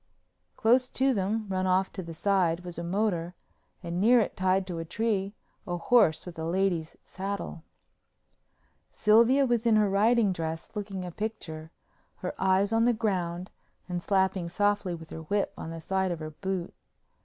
Close 0.57 0.89
to 0.89 1.13
them, 1.13 1.45
run 1.47 1.67
off 1.67 1.91
to 1.93 2.01
the 2.01 2.15
side, 2.15 2.61
was 2.65 2.79
a 2.79 2.83
motor 2.83 3.35
and 3.83 4.01
near 4.01 4.19
it 4.19 4.35
tied 4.35 4.65
to 4.65 4.79
a 4.79 4.83
tree 4.83 5.35
a 5.67 5.77
horse 5.77 6.25
with 6.25 6.39
a 6.39 6.43
lady's 6.43 6.97
saddle. 7.03 7.61
Sylvia 8.91 9.45
was 9.45 9.67
in 9.67 9.75
her 9.75 9.91
riding 9.91 10.33
dress, 10.33 10.71
looking 10.73 11.05
a 11.05 11.11
picture, 11.11 11.69
her 12.15 12.33
eyes 12.39 12.73
on 12.73 12.85
the 12.85 12.93
ground 12.93 13.51
and 13.87 14.01
slapping 14.01 14.49
softly 14.49 14.95
with 14.95 15.11
her 15.11 15.21
whip 15.21 15.53
on 15.55 15.69
the 15.69 15.79
side 15.79 16.09
of 16.09 16.17
her 16.17 16.31
boot. 16.31 16.73